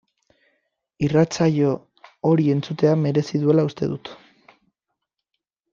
Irratsaio 1.07 1.73
hori 2.31 2.49
entzutea 2.55 2.97
merezi 3.05 3.45
duela 3.47 3.69
uste 3.73 3.95
dut. 3.95 4.15